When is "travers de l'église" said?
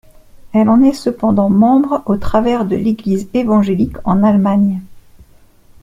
2.17-3.27